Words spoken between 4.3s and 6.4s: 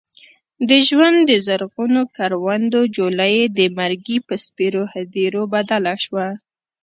سپېرو هديرو بدله شوه.